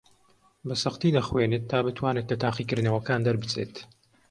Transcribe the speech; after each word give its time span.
بەسەختی 0.67 1.15
دەخوێنێت 1.17 1.63
تا 1.71 1.79
بتوانێت 1.85 2.27
لە 2.31 2.37
تاقیکردنەوەکان 2.43 3.21
دەربچێت. 3.23 3.73